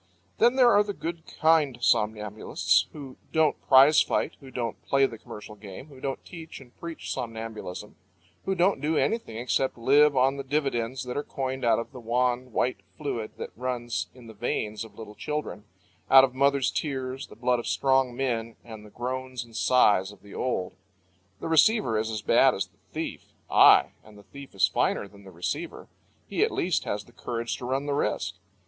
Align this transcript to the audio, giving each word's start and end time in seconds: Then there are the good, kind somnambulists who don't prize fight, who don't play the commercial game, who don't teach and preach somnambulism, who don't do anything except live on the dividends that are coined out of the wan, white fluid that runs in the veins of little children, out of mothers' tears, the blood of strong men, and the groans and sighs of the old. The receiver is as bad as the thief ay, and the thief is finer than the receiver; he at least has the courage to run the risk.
Then 0.39 0.55
there 0.55 0.71
are 0.71 0.81
the 0.81 0.95
good, 0.95 1.25
kind 1.39 1.77
somnambulists 1.79 2.87
who 2.91 3.17
don't 3.31 3.61
prize 3.67 4.01
fight, 4.01 4.35
who 4.39 4.49
don't 4.49 4.83
play 4.87 5.05
the 5.05 5.19
commercial 5.19 5.53
game, 5.53 5.89
who 5.89 6.01
don't 6.01 6.25
teach 6.25 6.59
and 6.59 6.75
preach 6.79 7.13
somnambulism, 7.13 7.93
who 8.45 8.55
don't 8.55 8.81
do 8.81 8.97
anything 8.97 9.37
except 9.37 9.77
live 9.77 10.17
on 10.17 10.37
the 10.37 10.43
dividends 10.43 11.03
that 11.03 11.17
are 11.17 11.21
coined 11.23 11.63
out 11.63 11.77
of 11.77 11.91
the 11.91 11.99
wan, 11.99 12.51
white 12.51 12.77
fluid 12.97 13.33
that 13.37 13.55
runs 13.55 14.07
in 14.15 14.25
the 14.25 14.33
veins 14.33 14.83
of 14.83 14.97
little 14.97 15.13
children, 15.13 15.65
out 16.09 16.23
of 16.23 16.33
mothers' 16.33 16.71
tears, 16.71 17.27
the 17.27 17.35
blood 17.35 17.59
of 17.59 17.67
strong 17.67 18.15
men, 18.15 18.55
and 18.63 18.83
the 18.83 18.89
groans 18.89 19.43
and 19.43 19.55
sighs 19.55 20.11
of 20.11 20.23
the 20.23 20.33
old. 20.33 20.73
The 21.39 21.47
receiver 21.47 21.99
is 21.99 22.09
as 22.09 22.23
bad 22.23 22.55
as 22.55 22.65
the 22.65 22.77
thief 22.91 23.33
ay, 23.51 23.91
and 24.03 24.17
the 24.17 24.23
thief 24.23 24.55
is 24.55 24.67
finer 24.67 25.07
than 25.07 25.25
the 25.25 25.31
receiver; 25.31 25.89
he 26.27 26.41
at 26.43 26.49
least 26.49 26.85
has 26.85 27.03
the 27.03 27.11
courage 27.11 27.55
to 27.57 27.65
run 27.65 27.85
the 27.85 27.93
risk. 27.93 28.33